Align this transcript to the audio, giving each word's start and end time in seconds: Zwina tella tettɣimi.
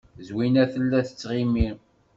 Zwina 0.27 0.63
tella 0.73 0.99
tettɣimi. 1.07 1.69